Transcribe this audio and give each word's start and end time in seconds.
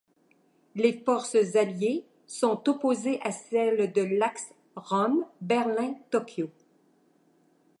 Les 0.73 0.93
forces 1.05 1.37
alliées 1.55 2.07
sont 2.25 2.67
opposées 2.67 3.21
à 3.21 3.31
celles 3.31 3.93
de 3.93 4.01
l'Axe 4.01 4.51
Rome-Berlin-Tokyo. 4.75 6.49